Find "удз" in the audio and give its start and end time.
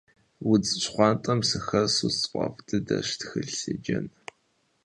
0.51-0.69